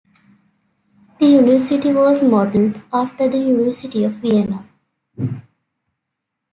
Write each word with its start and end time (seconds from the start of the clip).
The 1.19 1.27
university 1.27 1.93
was 1.93 2.23
modeled 2.23 2.81
after 2.91 3.29
the 3.29 3.37
University 3.37 4.03
of 4.03 4.13
Vienna. 4.13 4.65